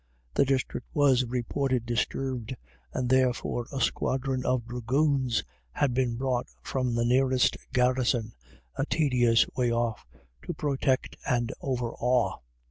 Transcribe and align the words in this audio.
The 0.33 0.45
district 0.45 0.87
was 0.95 1.25
reported 1.25 1.85
disturbed, 1.85 2.55
and 2.91 3.07
therefore 3.07 3.67
a 3.71 3.79
squadron 3.79 4.43
of 4.47 4.65
dragoons 4.65 5.43
had 5.73 5.93
been 5.93 6.15
brought 6.15 6.47
from 6.63 6.95
the 6.95 7.05
nearest 7.05 7.55
garrison, 7.71 8.33
a 8.75 8.83
tedious 8.87 9.45
way 9.55 9.71
off, 9.71 10.07
to 10.41 10.55
protect 10.55 11.17
and 11.29 11.53
overawe. 11.61 12.39